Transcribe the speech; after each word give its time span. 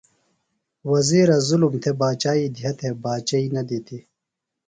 وزیرہ 0.91 1.37
ظلم 1.47 1.73
تھےۡ 1.81 1.97
باچائی 1.99 2.45
دیہہ 2.55 2.73
تھےۡ 2.79 2.95
باچئی 3.03 3.45
نہ 3.55 3.61
دِتیۡ۔ 3.67 4.03